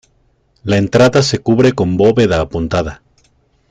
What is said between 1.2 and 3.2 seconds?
se cubre con bóveda apuntada.